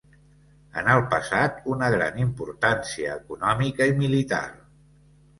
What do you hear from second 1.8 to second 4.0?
gran importància econòmica i